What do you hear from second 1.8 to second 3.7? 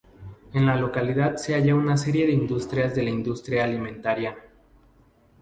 serie de industrias de la industria